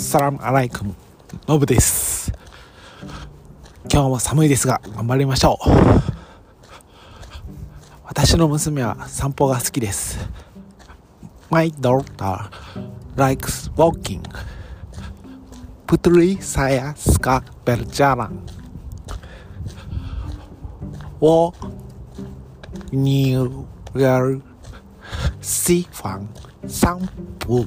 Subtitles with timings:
[0.00, 0.94] サラムアライクム。
[1.46, 2.32] ノブです。
[3.92, 5.70] 今日も寒いですが頑張りましょう。
[8.04, 10.18] 私の娘は散歩が好きです。
[11.50, 12.50] My daughter
[13.14, 14.22] likes walking.
[15.86, 18.46] プトリサヤスカベルジャラン。
[21.20, 21.54] Wo
[22.90, 24.40] near
[25.42, 26.28] シファン
[26.68, 26.98] 散
[27.38, 27.66] 歩